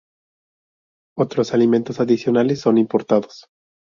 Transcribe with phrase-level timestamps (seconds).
[1.15, 3.45] Otros alimentos adicionales son importados.